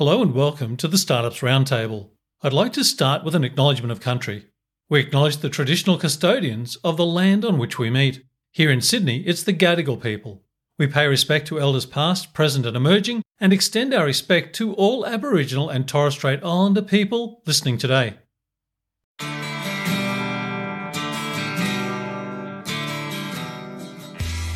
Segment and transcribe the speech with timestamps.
[0.00, 2.08] Hello and welcome to the Startups Roundtable.
[2.40, 4.46] I'd like to start with an acknowledgement of country.
[4.88, 8.24] We acknowledge the traditional custodians of the land on which we meet.
[8.50, 10.42] Here in Sydney, it's the Gadigal people.
[10.78, 15.04] We pay respect to elders past, present, and emerging, and extend our respect to all
[15.04, 18.14] Aboriginal and Torres Strait Islander people listening today.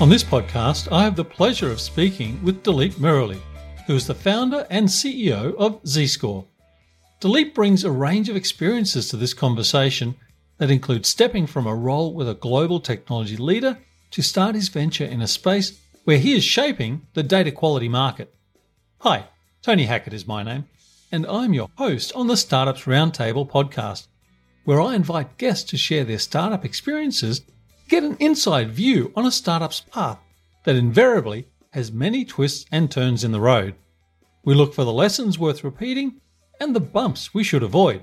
[0.00, 3.42] On this podcast, I have the pleasure of speaking with Dileep Murali,
[3.86, 6.46] who is the founder and CEO of Zscore.
[7.20, 10.14] Dileep brings a range of experiences to this conversation
[10.58, 13.78] that include stepping from a role with a global technology leader
[14.10, 18.34] to start his venture in a space where he is shaping the data quality market.
[19.00, 19.26] Hi,
[19.62, 20.66] Tony Hackett is my name,
[21.10, 24.06] and I'm your host on the Startups Roundtable podcast,
[24.64, 27.42] where I invite guests to share their startup experiences,
[27.88, 30.18] get an inside view on a startup's path
[30.64, 33.74] that invariably has many twists and turns in the road.
[34.44, 36.20] We look for the lessons worth repeating
[36.60, 38.02] and the bumps we should avoid.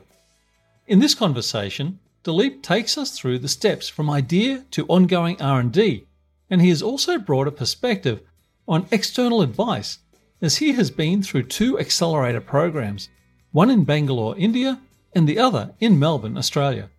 [0.87, 6.05] In this conversation, Dileep takes us through the steps from idea to ongoing R&D,
[6.49, 8.21] and he has also brought a perspective
[8.67, 9.99] on external advice
[10.41, 13.09] as he has been through two accelerator programs,
[13.51, 14.81] one in Bangalore, India,
[15.13, 16.89] and the other in Melbourne, Australia.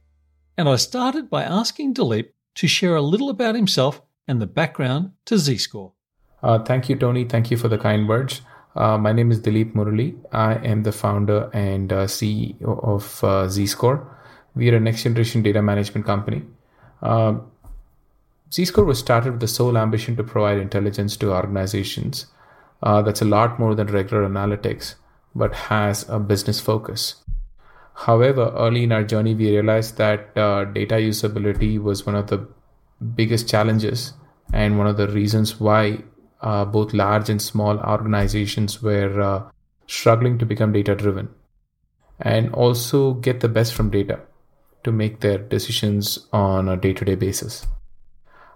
[0.57, 5.13] And I started by asking Dileep to share a little about himself and the background
[5.27, 5.93] to Zscore.
[6.43, 7.25] Uh, thank you, Tony.
[7.25, 8.43] Thank you for the kind words.
[8.75, 10.17] Uh, my name is Dilip Murali.
[10.33, 14.07] I am the founder and uh, CEO of uh, Zscore.
[14.55, 16.43] We are a next generation data management company.
[17.03, 17.35] Uh,
[18.51, 22.27] Zscore was started with the sole ambition to provide intelligence to organizations.
[22.83, 24.95] Uh, that's a lot more than regular analytics,
[25.35, 27.17] but has a business focus.
[27.95, 32.49] However, early in our journey, we realized that data usability was one of the
[33.15, 34.15] biggest challenges
[34.53, 36.03] and one of the reasons why
[36.43, 39.43] uh, both large and small organizations were uh,
[39.87, 41.29] struggling to become data driven
[42.21, 44.21] and also get the best from data
[44.85, 47.67] to make their decisions on a day to day basis.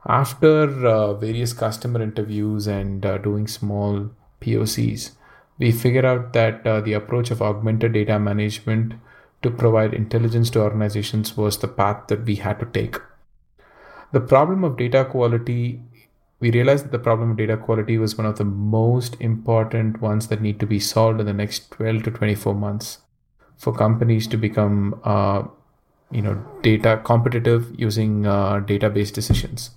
[0.07, 4.11] After uh, various customer interviews and uh, doing small
[4.41, 5.13] POCs,
[5.59, 8.95] we figured out that uh, the approach of augmented data management
[9.43, 12.97] to provide intelligence to organizations was the path that we had to take.
[14.13, 15.83] The problem of data quality
[16.39, 20.29] we realized that the problem of data quality was one of the most important ones
[20.29, 22.99] that need to be solved in the next 12 to 24 months
[23.57, 25.43] for companies to become uh,
[26.11, 29.71] you know data competitive using uh, database decisions.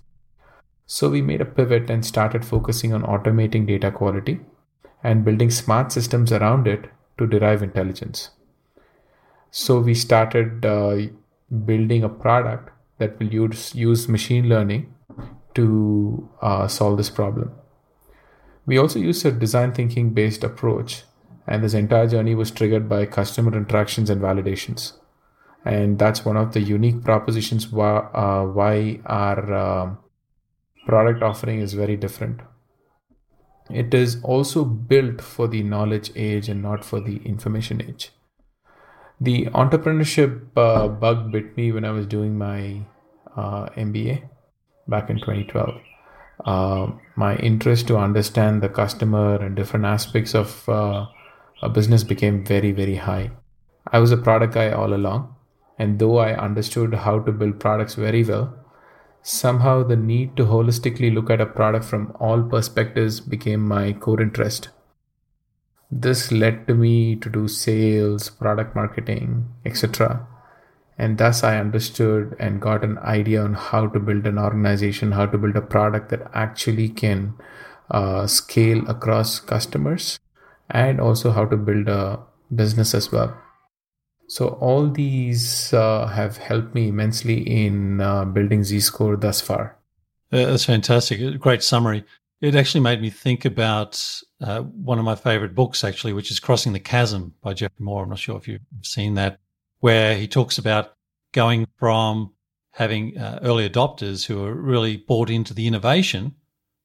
[0.85, 4.39] So we made a pivot and started focusing on automating data quality
[5.03, 8.31] and building smart systems around it to derive intelligence.
[9.51, 10.97] So we started uh,
[11.65, 14.93] building a product that will use, use machine learning
[15.55, 17.51] to uh, solve this problem.
[18.65, 21.03] We also used a design thinking based approach,
[21.47, 24.93] and this entire journey was triggered by customer interactions and validations.
[25.65, 29.95] And that's one of the unique propositions why, uh, why our uh,
[30.85, 32.41] product offering is very different.
[33.69, 38.11] It is also built for the knowledge age and not for the information age.
[39.21, 42.85] The entrepreneurship uh, bug bit me when I was doing my
[43.35, 44.29] uh, MBA
[44.89, 45.81] back in 2012.
[46.45, 51.05] Uh, my interest to understand the customer and different aspects of uh,
[51.61, 53.31] a business became very, very high.
[53.91, 55.35] I was a product guy all along,
[55.77, 58.55] and though I understood how to build products very well,
[59.21, 64.21] somehow the need to holistically look at a product from all perspectives became my core
[64.21, 64.69] interest.
[65.91, 70.27] This led to me to do sales, product marketing, etc
[70.99, 75.25] and thus i understood and got an idea on how to build an organization how
[75.25, 77.33] to build a product that actually can
[77.91, 80.19] uh, scale across customers
[80.69, 82.19] and also how to build a
[82.53, 83.35] business as well.
[84.27, 89.77] So all these uh, have helped me immensely in uh, building zscore thus far.
[90.29, 91.39] That's fantastic.
[91.39, 92.05] Great summary.
[92.39, 96.39] It actually made me think about uh, one of my favorite books actually which is
[96.39, 98.03] crossing the chasm by Geoffrey Moore.
[98.03, 99.39] I'm not sure if you've seen that
[99.79, 100.93] where he talks about
[101.31, 102.33] going from
[102.71, 106.35] having uh, early adopters who are really bought into the innovation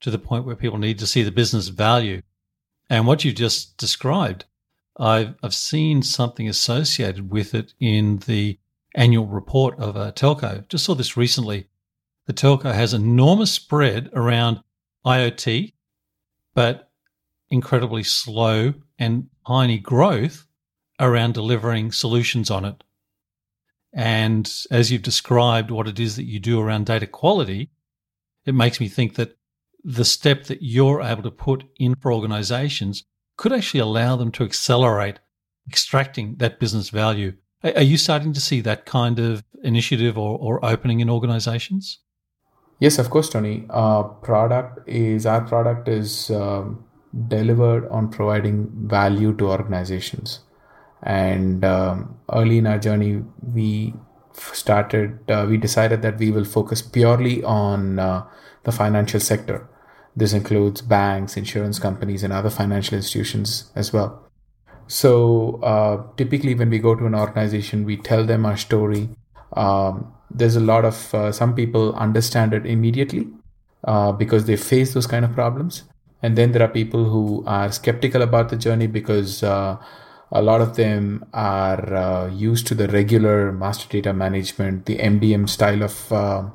[0.00, 2.20] to the point where people need to see the business value.
[2.91, 4.44] And what you just described,
[4.99, 8.58] I've, I've seen something associated with it in the
[8.94, 10.69] annual report of a telco.
[10.69, 11.69] Just saw this recently.
[12.26, 14.61] The telco has enormous spread around
[15.05, 15.73] IoT,
[16.55, 16.91] but
[17.50, 20.46] incredibly slow and tiny growth
[21.00, 22.82] around delivering solutions on it.
[23.93, 27.70] And as you've described what it is that you do around data quality,
[28.44, 29.37] it makes me think that
[29.85, 33.05] the step that you're able to put in for organizations
[33.37, 35.19] could actually allow them to accelerate
[35.69, 37.35] extracting that business value.
[37.62, 42.00] Are you starting to see that kind of initiative or, or opening in organizations?
[42.81, 43.64] Yes, of course, Tony.
[43.70, 46.85] Our product is our product is um,
[47.29, 50.41] delivered on providing value to organizations.
[51.04, 53.22] And um, early in our journey,
[53.52, 53.94] we
[54.32, 55.18] started.
[55.30, 58.24] Uh, we decided that we will focus purely on uh,
[58.64, 59.68] the financial sector.
[60.16, 64.24] This includes banks, insurance companies, and other financial institutions as well.
[64.86, 69.10] So uh, typically, when we go to an organization, we tell them our story.
[69.52, 73.28] Um, there's a lot of uh, some people understand it immediately
[73.84, 75.84] uh, because they face those kind of problems,
[76.22, 79.76] and then there are people who are skeptical about the journey because uh,
[80.34, 85.48] a lot of them are uh, used to the regular master data management, the MDM
[85.48, 86.50] style of uh,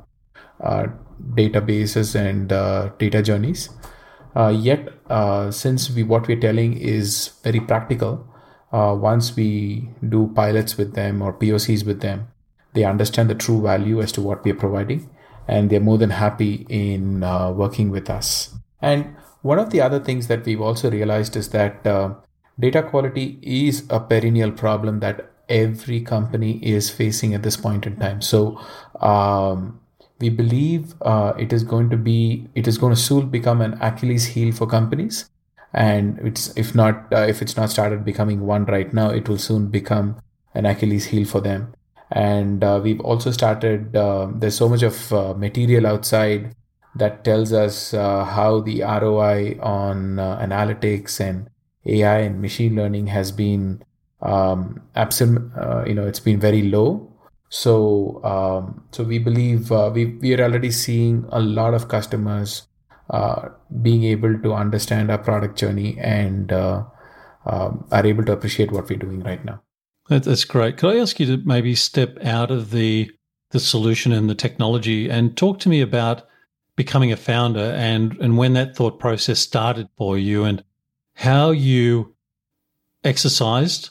[1.33, 2.49] databases and
[2.99, 3.69] data journeys
[4.35, 8.25] uh, yet, uh, since we what we're telling is very practical,
[8.71, 12.27] uh, once we do pilots with them or POCs with them,
[12.73, 15.09] they understand the true value as to what we are providing,
[15.47, 18.55] and they're more than happy in uh, working with us.
[18.81, 22.13] And one of the other things that we've also realized is that uh,
[22.59, 27.95] data quality is a perennial problem that every company is facing at this point in
[27.97, 28.21] time.
[28.21, 28.59] So.
[28.99, 29.79] Um,
[30.19, 33.77] we believe uh, it is going to be it is going to soon become an
[33.81, 35.29] Achilles heel for companies,
[35.73, 39.37] and it's if not uh, if it's not started becoming one right now, it will
[39.37, 40.17] soon become
[40.53, 41.73] an Achilles heel for them.
[42.11, 43.95] And uh, we've also started.
[43.95, 46.55] Uh, there's so much of uh, material outside
[46.95, 51.49] that tells us uh, how the ROI on analytics and
[51.85, 53.83] AI and machine learning has been
[54.21, 55.51] um, absent.
[55.87, 57.09] you know, it's been very low
[57.49, 62.67] so, um, so we believe uh, we we are already seeing a lot of customers
[63.09, 63.49] uh,
[63.81, 66.83] being able to understand our product journey and uh,
[67.47, 69.61] um, are able to appreciate what we're doing right now.
[70.09, 70.77] That's great.
[70.77, 73.11] Could I ask you to maybe step out of the
[73.51, 76.27] the solution and the technology and talk to me about
[76.75, 80.63] becoming a founder and and when that thought process started for you and
[81.19, 82.15] how you
[83.03, 83.89] exercised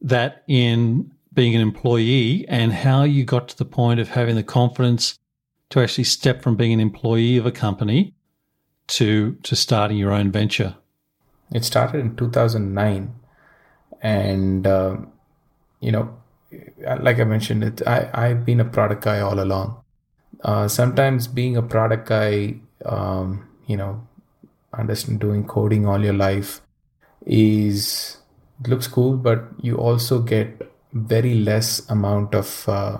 [0.00, 4.42] that in being an employee and how you got to the point of having the
[4.42, 5.18] confidence
[5.68, 8.14] to actually step from being an employee of a company
[8.86, 10.74] to to starting your own venture.
[11.52, 13.14] It started in 2009,
[14.00, 14.96] and uh,
[15.80, 16.16] you know,
[17.00, 19.82] like I mentioned, it I I've been a product guy all along.
[20.42, 22.54] Uh, sometimes being a product guy,
[22.86, 24.06] um, you know,
[24.78, 26.60] understand doing coding all your life
[27.26, 28.18] is
[28.66, 32.98] looks cool, but you also get very less amount of uh,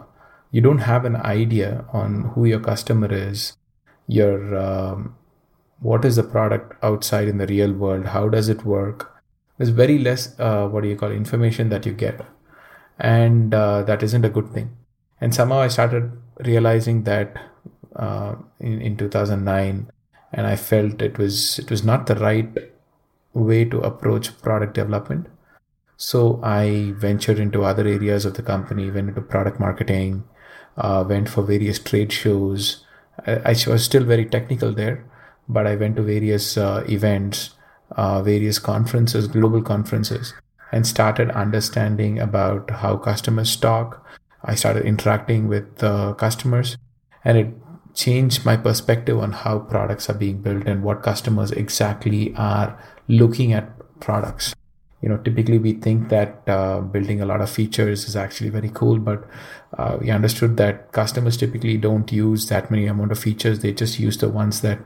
[0.50, 3.56] you don't have an idea on who your customer is
[4.06, 5.15] your um,
[5.81, 9.11] what is the product outside in the real world how does it work.
[9.59, 12.21] There's very less uh, what do you call information that you get.
[12.99, 14.76] And uh, that isn't a good thing.
[15.21, 16.11] And somehow i started
[16.41, 17.41] realizing that
[17.97, 19.91] uh, in, in 2009
[20.35, 22.59] and i felt it was it was not the right
[23.33, 25.29] way to approach product development
[25.97, 30.25] so I ventured into other areas of the company, went into product marketing,
[30.77, 32.85] uh, went for various trade shows.
[33.27, 35.05] I, I, was still very technical there,
[35.49, 37.51] but I went to various uh, events,
[37.93, 40.35] uh, various conferences, global conferences,
[40.73, 44.05] and started understanding about how customers talk.
[44.45, 46.76] I started interacting with customers,
[47.25, 47.55] and it
[47.95, 53.53] changed my perspective on how products are being built and what customers exactly are looking
[53.53, 53.71] at
[54.01, 54.55] products.
[55.01, 58.71] You know typically we think that uh, building a lot of features is actually very
[58.71, 59.29] cool but
[59.77, 63.61] uh, we understood that customers typically don't use that many amount of features.
[63.61, 64.79] They just use the ones that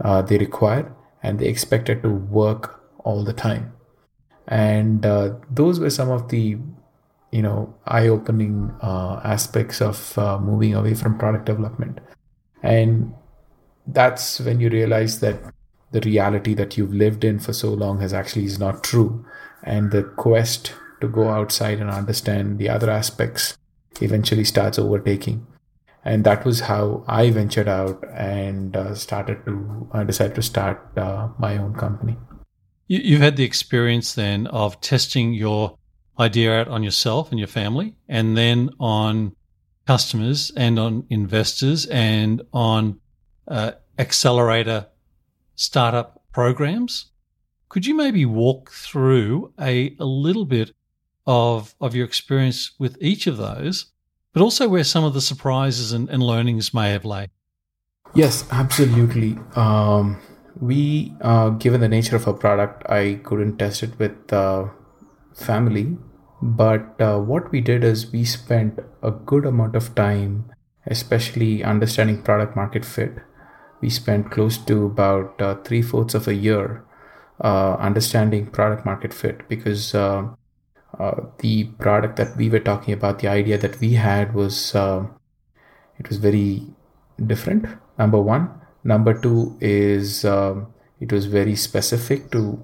[0.00, 0.92] uh, they require
[1.22, 3.74] and they expect it to work all the time.
[4.48, 6.58] And uh, those were some of the
[7.30, 12.00] you know eye-opening uh, aspects of uh, moving away from product development
[12.62, 13.14] and
[13.86, 15.40] that's when you realize that
[15.92, 19.24] the reality that you've lived in for so long has actually is not true.
[19.64, 23.56] And the quest to go outside and understand the other aspects
[24.00, 25.46] eventually starts overtaking.
[26.02, 30.80] And that was how i ventured out and uh, started to uh, decide to start
[30.96, 32.16] uh, my own company.
[32.88, 35.76] You've had the experience then of testing your
[36.18, 39.36] idea out on yourself and your family and then on
[39.86, 43.00] customers and on investors and on
[43.48, 44.86] uh, accelerator
[45.54, 47.10] startup programs
[47.70, 50.72] could you maybe walk through a, a little bit
[51.26, 53.86] of, of your experience with each of those,
[54.32, 57.30] but also where some of the surprises and, and learnings may have laid?
[58.12, 59.38] Yes, absolutely.
[59.54, 60.18] Um,
[60.60, 64.66] We, uh, given the nature of our product, I couldn't test it with uh,
[65.34, 65.96] family.
[66.42, 70.50] But uh, what we did is we spent a good amount of time,
[70.86, 73.12] especially understanding product market fit.
[73.80, 76.84] We spent close to about uh, three fourths of a year
[77.42, 80.28] uh, understanding product market fit because uh,
[81.38, 86.18] the product that we were talking about, the idea that we had was it was
[86.18, 86.66] very
[87.26, 87.66] different.
[87.98, 92.62] Number one, Number two is um, it was very specific to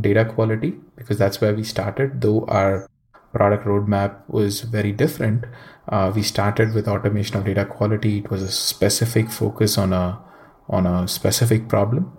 [0.00, 2.20] data quality because that's where we started.
[2.20, 2.88] Though our
[3.32, 5.44] product roadmap was very different,
[5.88, 8.18] uh, we started with automation of data quality.
[8.18, 10.20] It was a specific focus on a
[10.68, 12.16] on a specific problem,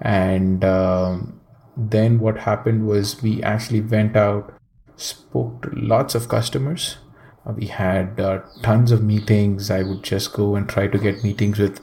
[0.00, 1.40] and um,
[1.76, 4.54] then what happened was we actually went out,
[4.96, 6.98] spoke to lots of customers.
[7.44, 9.70] Uh, we had uh, tons of meetings.
[9.70, 11.80] I would just go and try to get meetings with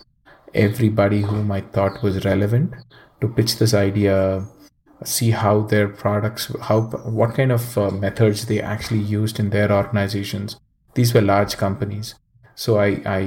[0.54, 2.74] everybody whom I thought was relevant
[3.22, 4.48] to pitch this idea,
[5.04, 9.72] see how their products, how what kind of uh, methods they actually used in their
[9.72, 10.60] organizations.
[10.94, 12.16] These were large companies,
[12.56, 13.22] so I I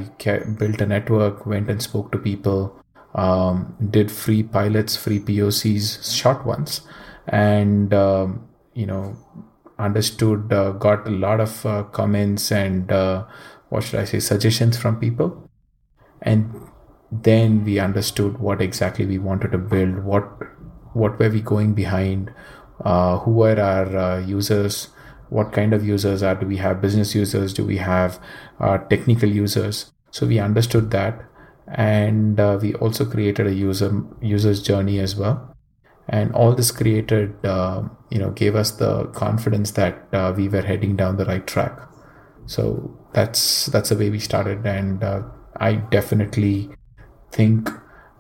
[0.59, 2.77] built a network, went and spoke to people,
[3.15, 6.83] um, did free pilots, free POCs, short ones,
[7.27, 9.17] and um, you know
[9.79, 13.25] understood, uh, got a lot of uh, comments and uh,
[13.71, 15.49] what should I say, suggestions from people,
[16.21, 16.69] and
[17.11, 20.25] then we understood what exactly we wanted to build what
[20.95, 22.33] what were we going behind?
[22.85, 24.89] Uh, who were our uh, users?
[25.29, 26.81] What kind of users are do we have?
[26.81, 28.21] Business users do we have
[28.61, 29.93] uh, technical users?
[30.11, 31.25] So we understood that.
[31.69, 35.57] And uh, we also created a user user's journey as well.
[36.09, 40.63] And all this created uh, you know gave us the confidence that uh, we were
[40.63, 41.79] heading down the right track.
[42.47, 44.67] So that's that's the way we started.
[44.67, 45.03] And
[45.57, 46.71] i definitely
[47.31, 47.71] think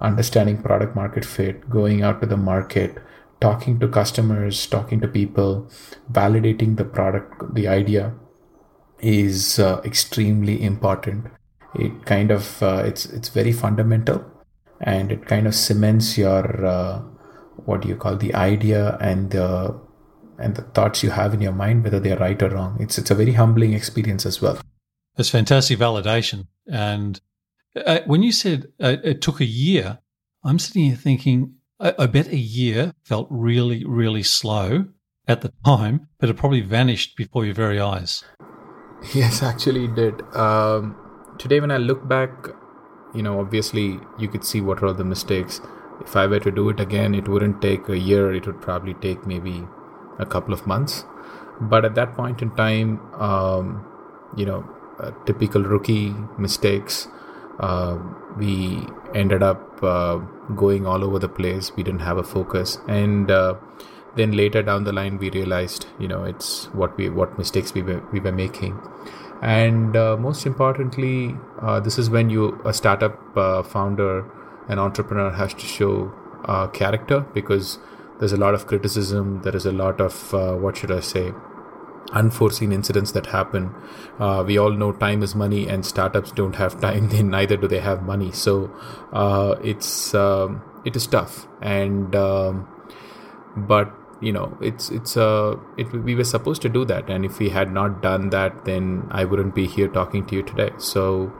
[0.03, 2.99] understanding product market fit, going out to the market,
[3.41, 5.71] talking to customers, talking to people,
[6.11, 8.13] validating the product, the idea
[9.01, 11.27] is uh, extremely important.
[11.75, 14.25] It kind of uh, it's it's very fundamental,
[14.81, 17.01] and it kind of cements your uh,
[17.65, 19.81] what do you call the idea and the
[20.39, 22.77] and the thoughts you have in your mind, whether they're right or wrong.
[22.81, 24.59] It's it's a very humbling experience as well.
[25.17, 27.21] It's fantastic validation, and
[27.77, 29.99] uh, when you said uh, it took a year,
[30.45, 34.87] I'm sitting here thinking, I, I, bet a year felt really, really slow
[35.27, 38.25] at the time, but it probably vanished before your very eyes.
[39.15, 40.23] Yes, actually, it did.
[40.37, 40.95] Um,
[41.37, 42.31] today, when I look back,
[43.13, 45.61] you know, obviously you could see what are the mistakes.
[46.03, 48.95] If I were to do it again, it wouldn't take a year, it would probably
[48.95, 49.65] take maybe
[50.21, 51.05] a couple of months.
[51.61, 53.85] But at that point in time, um,
[54.37, 54.65] you know,
[55.27, 57.09] typical rookie mistakes
[57.61, 57.99] uh,
[58.37, 60.17] we ended up uh,
[60.57, 61.73] going all over the place.
[61.77, 63.55] We didn't have a focus, and uh,
[64.17, 67.83] then later down the line, we realized, you know, it's what we what mistakes we
[67.83, 68.81] were we were making,
[69.43, 74.25] and uh, most importantly, uh, this is when you a startup uh, founder,
[74.69, 76.13] an entrepreneur has to show
[76.73, 77.79] character because
[78.19, 79.43] there's a lot of criticism.
[79.43, 81.33] There is a lot of what should I say
[82.13, 83.75] unforeseen incidents that happen.
[84.19, 87.09] Uh, we all know time is money, and startups don't have time.
[87.13, 88.33] Then neither do they have money.
[88.33, 88.71] So
[89.13, 92.69] uh, it's um, it is tough, and um,
[93.57, 97.39] but you know it's it's uh it, we were supposed to do that, and if
[97.39, 100.71] we had not done that, then I wouldn't be here talking to you today.
[100.79, 101.33] So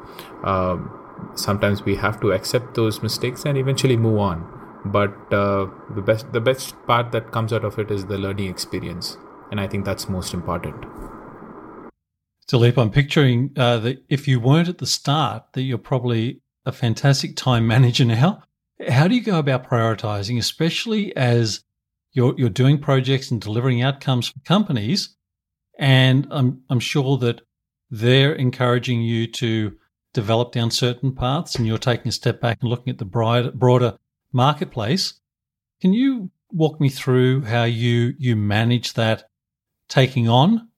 [0.45, 0.91] um,
[1.35, 4.49] sometimes we have to accept those mistakes and eventually move on.
[4.85, 8.49] But uh, the best the best part that comes out of it is the learning
[8.51, 9.17] experience
[9.53, 10.83] and I think that's most important.
[12.51, 16.73] Dilip, I'm picturing uh, that if you weren't at the start, that you're probably a
[16.73, 18.43] fantastic time manager now.
[18.89, 21.63] How do you go about prioritizing, especially as
[22.13, 25.15] you're you're doing projects and delivering outcomes for companies?
[25.79, 27.43] And I'm I'm sure that
[27.91, 29.77] they're encouraging you to
[30.15, 33.99] develop down certain paths, and you're taking a step back and looking at the broader
[34.33, 35.21] marketplace.
[35.83, 39.25] Can you walk me through how you you manage that
[39.93, 40.69] taking on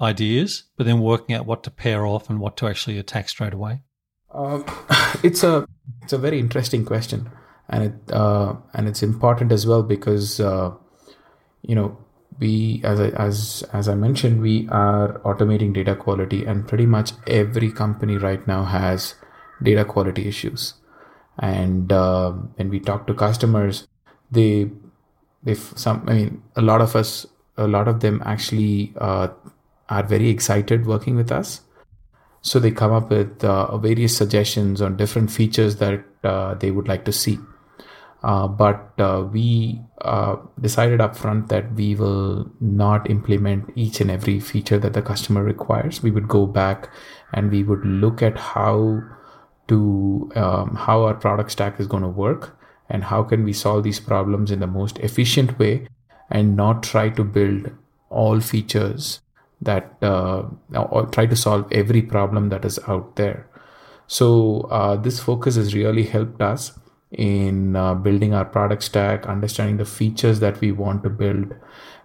[0.00, 3.54] ideas, but then working out what to pare off and what to actually attack straight
[3.54, 3.80] away?
[4.34, 4.64] Um,
[5.22, 5.66] it's a
[6.02, 7.30] it's a very interesting question,
[7.70, 10.72] and it uh, and it's important as well because uh,
[11.62, 11.96] you know
[12.38, 17.12] we as I, as as I mentioned we are automating data quality, and pretty much
[17.26, 19.14] every company right now has
[19.62, 20.74] data quality issues.
[21.38, 23.88] And uh, when we talk to customers,
[24.30, 24.70] they
[25.42, 27.26] they some I mean a lot of us
[27.60, 29.28] a lot of them actually uh,
[29.88, 31.60] are very excited working with us.
[32.42, 36.88] So they come up with uh, various suggestions on different features that uh, they would
[36.88, 37.38] like to see.
[38.22, 44.40] Uh, but uh, we uh, decided upfront that we will not implement each and every
[44.40, 46.02] feature that the customer requires.
[46.02, 46.90] We would go back
[47.32, 49.02] and we would look at how
[49.68, 53.84] to um, how our product stack is going to work and how can we solve
[53.84, 55.86] these problems in the most efficient way
[56.30, 57.70] and not try to build
[58.08, 59.20] all features
[59.60, 60.44] that uh,
[60.74, 63.48] or try to solve every problem that is out there.
[64.06, 66.78] So uh, this focus has really helped us
[67.12, 71.54] in uh, building our product stack understanding the features that we want to build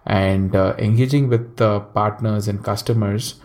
[0.04, 3.36] and uh, engaging with partners and customers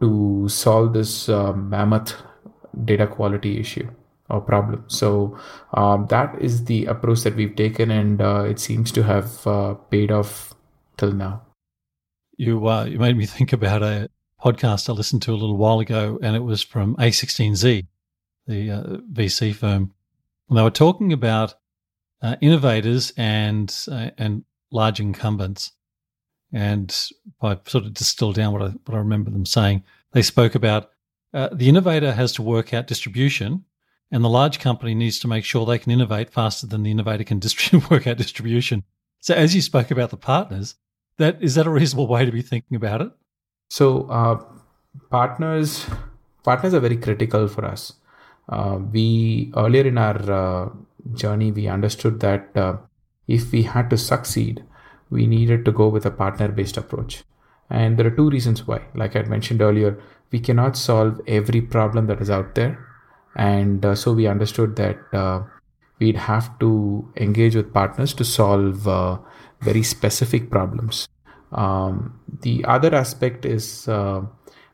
[0.00, 2.14] to solve this uh, mammoth
[2.84, 3.88] data quality issue
[4.28, 4.84] or problem.
[4.88, 5.38] So
[5.74, 9.74] um, that is the approach that we've taken, and uh, it seems to have uh,
[9.74, 10.54] paid off
[10.96, 11.42] till now.
[12.36, 14.10] You uh, you made me think about a
[14.42, 17.86] podcast I listened to a little while ago, and it was from A16Z,
[18.46, 19.92] the uh, VC firm.
[20.48, 21.54] And they were talking about
[22.22, 25.72] uh, innovators and uh, and large incumbents.
[26.52, 26.94] And
[27.42, 30.90] I sort of distill down what I what I remember them saying, they spoke about
[31.32, 33.62] the innovator has to work out distribution
[34.10, 37.24] and the large company needs to make sure they can innovate faster than the innovator
[37.24, 38.84] can distribute, work out distribution.
[39.20, 40.76] So, as you spoke about the partners,
[41.18, 43.10] that is that a reasonable way to be thinking about it?
[43.70, 44.44] So, uh,
[45.10, 45.86] partners
[46.44, 47.94] partners are very critical for us.
[48.48, 50.68] Uh, we earlier in our uh,
[51.14, 52.76] journey, we understood that uh,
[53.26, 54.64] if we had to succeed,
[55.10, 57.24] we needed to go with a partner based approach.
[57.68, 58.82] And there are two reasons why.
[58.94, 62.85] Like I mentioned earlier, we cannot solve every problem that is out there
[63.36, 65.42] and uh, so we understood that uh,
[65.98, 69.18] we'd have to engage with partners to solve uh,
[69.60, 71.06] very specific problems.
[71.52, 74.22] Um, the other aspect is uh,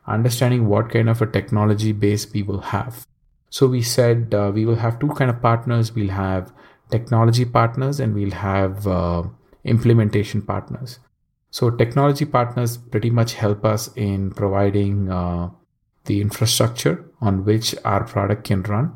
[0.07, 3.05] understanding what kind of a technology base we will have.
[3.49, 5.93] So we said uh, we will have two kind of partners.
[5.93, 6.51] We'll have
[6.89, 9.23] technology partners and we'll have uh,
[9.65, 10.99] implementation partners.
[11.51, 15.11] So technology partners pretty much help us in providing
[16.05, 18.93] the infrastructure on which our product can run.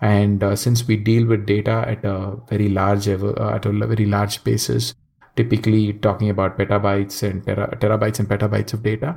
[0.00, 4.06] And uh, since we deal with data at a very large uh, at a very
[4.06, 4.94] large basis
[5.38, 9.16] typically talking about petabytes and tera- terabytes and petabytes of data.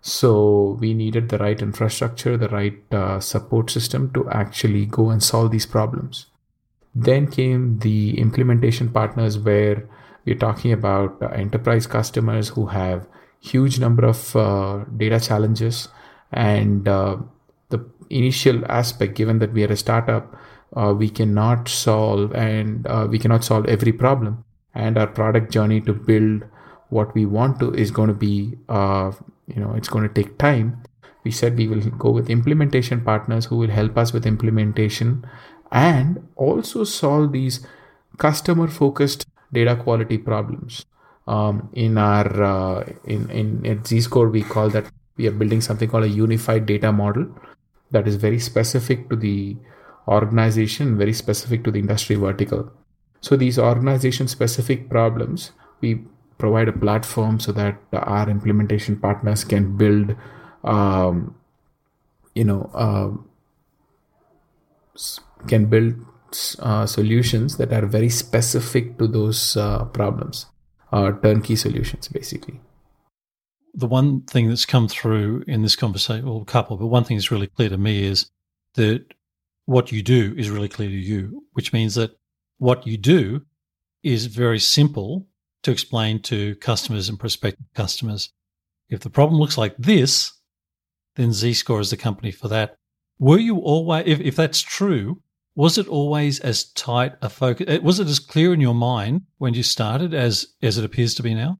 [0.00, 5.22] So we needed the right infrastructure the right uh, support system to actually go and
[5.22, 6.26] solve these problems.
[6.94, 9.88] Then came the implementation partners where
[10.24, 13.06] we're talking about uh, enterprise customers who have
[13.40, 15.88] huge number of uh, data challenges
[16.32, 17.16] and uh,
[17.68, 20.36] the initial aspect given that we are a startup
[20.76, 24.44] uh, we cannot solve and uh, we cannot solve every problem.
[24.74, 26.44] And our product journey to build
[26.88, 29.12] what we want to is going to be uh,
[29.46, 30.82] you know it's going to take time.
[31.24, 35.26] We said we will go with implementation partners who will help us with implementation
[35.70, 37.66] and also solve these
[38.18, 40.86] customer focused data quality problems.
[41.26, 45.88] Um, in our uh, in in at zscore we call that we are building something
[45.88, 47.26] called a unified data model
[47.90, 49.56] that is very specific to the
[50.08, 52.72] organization, very specific to the industry vertical.
[53.20, 56.02] So these organization specific problems, we
[56.38, 60.16] provide a platform so that our implementation partners can build,
[60.64, 61.36] um,
[62.34, 63.10] you know, uh,
[65.46, 65.94] can build
[66.58, 70.46] uh, solutions that are very specific to those uh, problems,
[70.92, 72.60] uh, turnkey solutions, basically
[73.74, 77.30] the one thing that's come through in this conversation, well, couple, but one thing that's
[77.30, 78.30] really clear to me is
[78.74, 79.04] that
[79.66, 82.18] what you do is really clear to you, which means that
[82.58, 83.42] what you do
[84.02, 85.26] is very simple
[85.62, 88.30] to explain to customers and prospective customers.
[88.88, 90.32] If the problem looks like this,
[91.16, 92.74] then Zscore is the company for that.
[93.18, 95.22] Were you always, if, if that's true,
[95.54, 97.66] was it always as tight a focus?
[97.68, 101.14] Eh, was it as clear in your mind when you started as as it appears
[101.14, 101.58] to be now?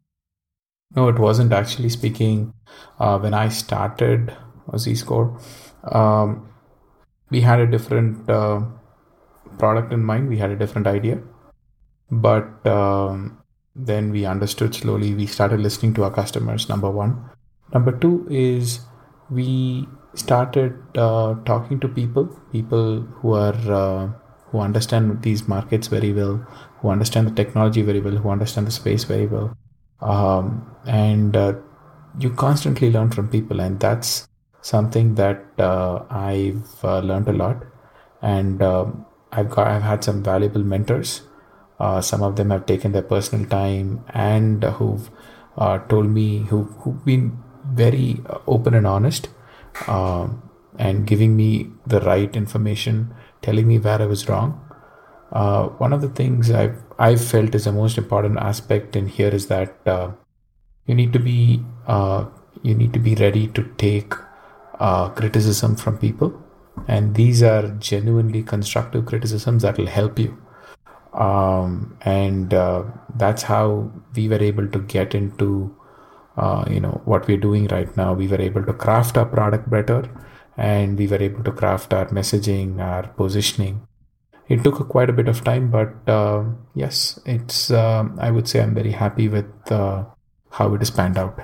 [0.94, 2.52] No, it wasn't actually speaking.
[2.98, 4.36] Uh, when I started
[4.72, 5.40] Zscore,
[5.94, 6.48] um,
[7.30, 8.60] we had a different uh,
[9.58, 10.28] product in mind.
[10.28, 11.20] We had a different idea,
[12.10, 13.38] but um,
[13.74, 15.14] then we understood slowly.
[15.14, 16.68] We started listening to our customers.
[16.68, 17.30] Number one.
[17.72, 18.80] Number two is
[19.30, 24.10] we started uh, talking to people, people who are uh,
[24.50, 26.36] who understand these markets very well,
[26.80, 29.56] who understand the technology very well, who understand the space very well
[30.02, 31.54] um, and uh,
[32.18, 34.28] you constantly learn from people and that's
[34.60, 37.64] something that uh, i've uh, learned a lot.
[38.20, 41.22] And um, i've got i've had some valuable mentors.
[41.80, 45.10] Uh, some of them have taken their personal time and who've
[45.56, 49.28] uh, told me who, who've been very uh, open and honest
[49.88, 54.61] um, and giving me the right information telling me where i was wrong
[55.32, 59.28] Uh, one of the things I've I've felt is the most important aspect in here
[59.28, 60.12] is that uh,
[60.86, 62.26] you need to be uh,
[62.62, 64.12] you need to be ready to take
[64.78, 66.32] uh, criticism from people,
[66.86, 70.36] and these are genuinely constructive criticisms that will help you.
[71.14, 72.84] Um, and uh,
[73.16, 75.74] that's how we were able to get into
[76.36, 78.12] uh, you know what we're doing right now.
[78.12, 80.10] We were able to craft our product better,
[80.58, 83.86] and we were able to craft our messaging, our positioning
[84.48, 87.70] it took quite a bit of time, but uh, yes, it's.
[87.70, 90.04] Uh, I would say I'm very happy with uh,
[90.50, 91.40] how it has panned out.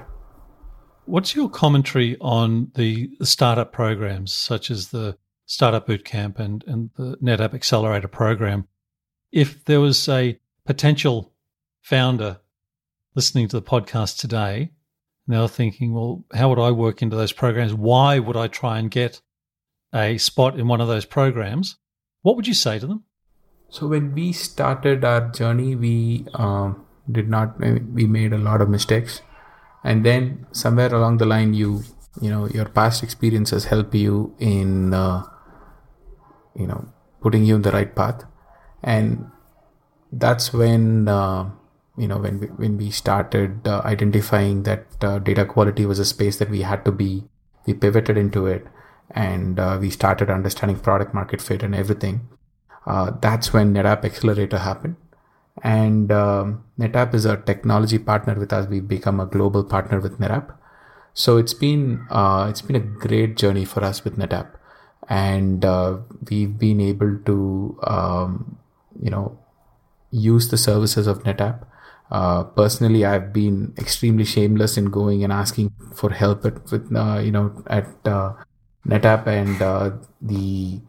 [1.04, 7.16] What's your commentary on the, startup programs, such as the Startup Bootcamp and and the
[7.22, 8.68] NetApp Accelerator program?
[9.32, 11.32] If there was a potential
[11.82, 12.40] founder
[13.14, 14.70] listening to the podcast today,
[15.26, 17.74] they're thinking, well, how would I work into those programs?
[17.74, 19.20] Why would I try and get
[19.94, 21.76] a spot in one of those programs?
[22.29, 23.05] What would you say to them?
[23.71, 27.59] So when we started our journey, we um, did not.
[27.59, 29.23] We made a lot of mistakes,
[29.83, 31.85] and then somewhere along the line, you
[32.21, 35.23] you know your past experiences help you in uh,
[36.55, 36.85] you know
[37.23, 38.25] putting you in the right path,
[38.83, 39.25] and
[40.12, 41.49] that's when uh,
[41.97, 46.05] you know when we, when we started uh, identifying that uh, data quality was a
[46.05, 47.25] space that we had to be.
[47.64, 48.67] We pivoted into it
[49.11, 52.29] and uh, we started understanding product market fit and everything.
[52.87, 54.97] Uh, that's when NetApp Accelerator happened.
[55.62, 58.66] And um, NetApp is a technology partner with us.
[58.66, 60.55] We've become a global partner with NetApp.
[61.14, 64.51] So it's been uh, it's been a great journey for us with NetApp,
[65.09, 65.99] and uh,
[66.31, 68.57] we've been able to um,
[69.03, 69.37] you know
[70.12, 71.66] use the services of NetApp.
[72.12, 77.18] Uh, personally, I've been extremely shameless in going and asking for help at, with uh,
[77.18, 77.88] you know at
[78.88, 80.81] NetApp and uh, the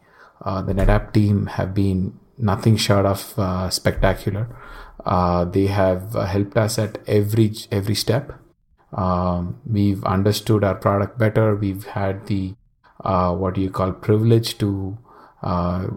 [0.42, 4.48] uh, the NetApp team have been nothing short of uh, spectacular.
[5.04, 8.32] Uh, they have uh, helped us at every every step.
[8.92, 11.54] Um, we've understood our product better.
[11.54, 12.54] We've had the
[13.04, 14.98] uh, what do you call privilege to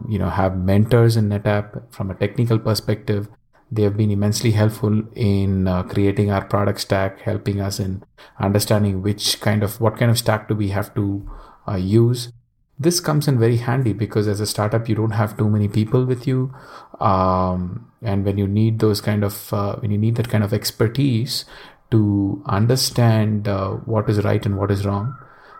[0.10, 3.30] you know have mentors in NetApp from a technical perspective.
[3.72, 8.04] They have been immensely helpful in creating our product stack, helping us in
[8.40, 11.28] understanding which kind of what kind of stack do we have to
[11.68, 12.32] uh, use.
[12.80, 16.06] This comes in very handy because as a startup, you don't have too many people
[16.06, 16.54] with you.
[17.00, 20.54] Um, and when you need those kind of, uh, when you need that kind of
[20.54, 21.46] expertise
[21.92, 25.16] to understand uh, what is right and what is wrong,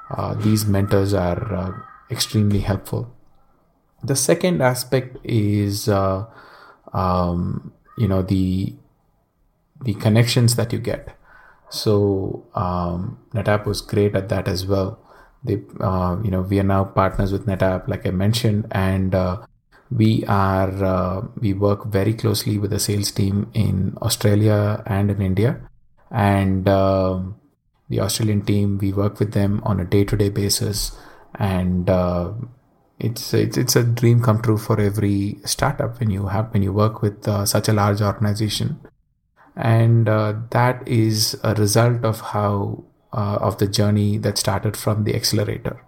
[0.10, 1.72] uh, these mentors are uh,
[2.10, 3.14] extremely helpful.
[4.04, 6.26] The second aspect is, uh,
[6.94, 8.76] um, you know, the
[9.82, 11.16] the connections that you get.
[11.70, 15.03] So um, NetApp was great at that as well
[15.44, 19.38] they uh, you know we are now partners with netapp like i mentioned and uh,
[19.96, 25.22] we are uh, we work very closely with the sales team in australia and in
[25.22, 25.60] india.
[26.12, 27.36] And um,
[27.90, 30.96] the australian team we work with them on a day-to-day basis.
[31.36, 32.34] And uh,
[33.00, 36.74] it's it's it's a dream come true for every startup when you have when you
[36.74, 38.80] work with uh, such a large organization.
[39.56, 45.04] And uh, that is a result of how uh, of the journey that started from
[45.04, 45.80] the accelerator.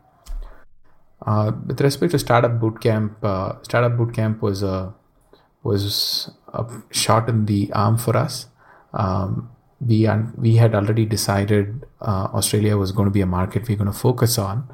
[1.25, 4.93] Uh, with respect to startup bootcamp, uh, startup bootcamp was a
[5.63, 8.47] was a shot in the arm for us.
[8.93, 9.49] Um,
[9.81, 13.75] we un- we had already decided uh, Australia was going to be a market we're
[13.75, 14.67] going to focus on,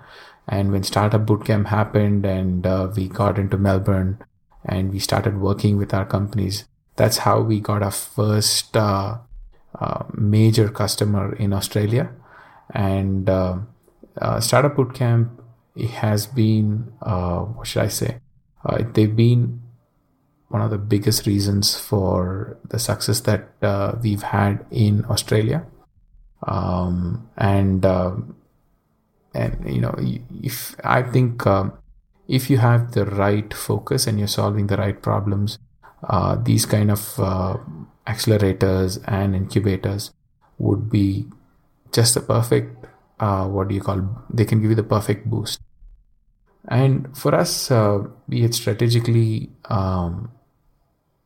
[0.48, 4.20] and when startup bootcamp happened and uh, we got into Melbourne
[4.66, 6.66] and we started working with our companies,
[6.98, 9.18] that's how we got our first uh,
[10.14, 12.12] major customer in Australia
[12.72, 13.58] and uh,
[14.20, 15.30] uh, startup bootcamp
[15.92, 18.18] has been uh, what should i say?
[18.66, 19.62] Uh, they've been
[20.50, 25.66] one of the biggest reasons for the success that uh, we've had in australia.
[26.44, 28.36] Um, and um,
[29.34, 29.96] and you know
[30.44, 31.44] if i think
[32.28, 35.60] if you have the right focus and you're solving the right problems
[36.10, 37.00] uh, these kind of
[38.08, 40.12] accelerators and incubators
[40.58, 41.28] would be
[41.92, 42.86] just the perfect
[43.20, 45.62] uh, what do you call they can give you the perfect boost.
[46.68, 50.32] And for us uh, we had strategically um,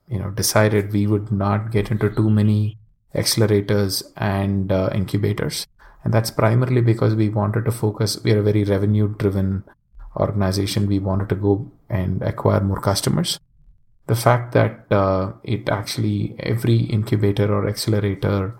[0.08, 2.78] you know decided we would not get into too many
[3.15, 5.67] accelerators and uh, incubators.
[6.04, 9.63] And that's primarily because we wanted to focus we are a very revenue driven
[10.17, 10.88] organization.
[10.88, 13.39] We wanted to go and acquire more customers.
[14.08, 18.56] The fact that uh, it actually every incubator or accelerator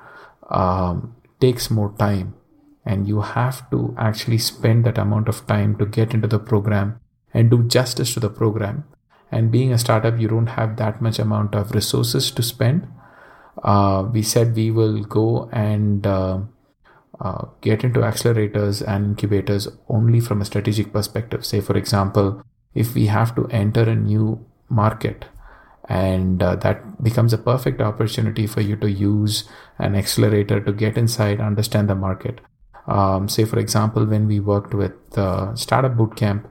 [0.50, 1.16] um,
[1.46, 2.34] takes more time
[2.86, 3.80] and you have to
[4.10, 7.00] actually spend that amount of time to get into the program
[7.34, 8.84] and do justice to the program
[9.32, 12.88] And being a startup, you don't have that much amount of resources to spend.
[13.64, 16.40] Uh, we said we will go and uh,
[17.20, 21.46] uh, get into accelerators and incubators only from a strategic perspective.
[21.46, 25.26] Say, for example, if we have to enter a new market,
[25.88, 29.44] and uh, that becomes a perfect opportunity for you to use
[29.78, 32.42] an accelerator to get inside, understand the market.
[32.88, 36.46] Um, say, for example, when we worked with uh, Startup Bootcamp,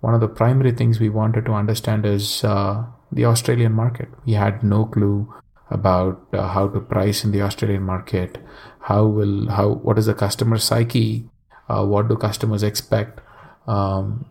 [0.00, 4.08] one of the primary things we wanted to understand is uh, the Australian market.
[4.24, 5.32] We had no clue
[5.70, 8.38] about uh, how to price in the Australian market.
[8.80, 11.28] How will how what is the customer psyche?
[11.68, 13.20] Uh, what do customers expect?
[13.66, 14.26] Um,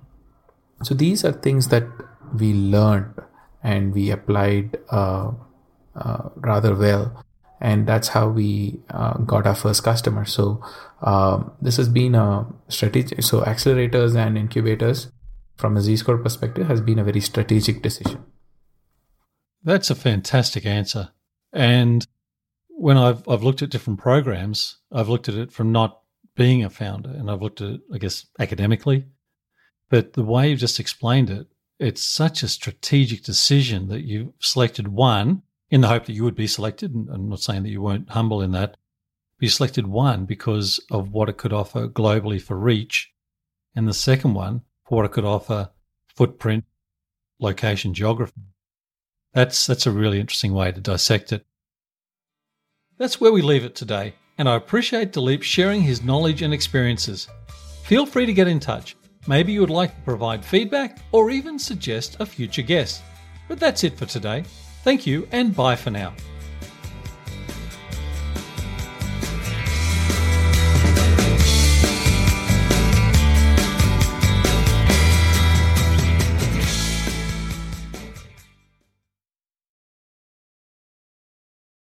[0.83, 1.85] so these are things that
[2.37, 3.13] we learned
[3.63, 5.31] and we applied uh,
[5.95, 7.23] uh, rather well.
[7.61, 10.25] And that's how we uh, got our first customer.
[10.25, 10.63] So
[11.01, 15.11] um, this has been a strategy so accelerators and incubators
[15.57, 18.23] from a z-score perspective has been a very strategic decision.
[19.61, 21.09] That's a fantastic answer.
[21.51, 22.07] And
[22.69, 25.99] when I've, I've looked at different programs i've looked at it from not
[26.35, 29.05] being a founder and i've looked at it i guess academically.
[29.89, 31.47] But the way you've just explained it
[31.79, 36.35] it's such a strategic decision that you selected one in the hope that you would
[36.35, 36.93] be selected.
[36.93, 38.71] And I'm not saying that you weren't humble in that.
[38.71, 43.13] But you selected one because of what it could offer globally for reach.
[43.75, 45.69] And the second one for what it could offer
[46.07, 46.65] footprint,
[47.39, 48.41] location, geography.
[49.33, 51.45] That's, that's a really interesting way to dissect it.
[52.97, 54.15] That's where we leave it today.
[54.37, 57.29] And I appreciate Dilip sharing his knowledge and experiences.
[57.83, 58.97] Feel free to get in touch.
[59.29, 63.03] Maybe you would like to provide feedback or even suggest a future guest.
[63.47, 64.43] But that's it for today.
[64.83, 66.15] Thank you and bye for now.